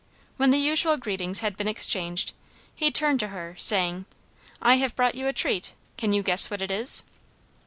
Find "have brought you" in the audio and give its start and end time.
4.77-5.27